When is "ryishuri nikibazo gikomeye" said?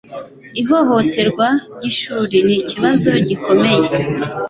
1.75-3.87